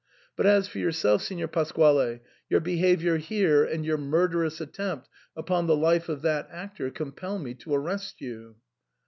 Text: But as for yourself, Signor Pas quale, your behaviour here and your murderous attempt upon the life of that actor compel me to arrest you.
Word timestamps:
But 0.35 0.47
as 0.47 0.67
for 0.67 0.79
yourself, 0.79 1.21
Signor 1.21 1.47
Pas 1.47 1.71
quale, 1.71 2.17
your 2.49 2.59
behaviour 2.59 3.17
here 3.17 3.63
and 3.63 3.85
your 3.85 3.99
murderous 3.99 4.59
attempt 4.59 5.07
upon 5.35 5.67
the 5.67 5.77
life 5.77 6.09
of 6.09 6.23
that 6.23 6.47
actor 6.49 6.89
compel 6.89 7.37
me 7.37 7.53
to 7.53 7.75
arrest 7.75 8.19
you. 8.19 8.55